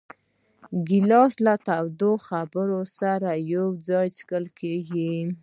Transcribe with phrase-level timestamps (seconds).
[0.87, 5.15] ګیلاس له تودو خبرو سره یو ځای څښل کېږي.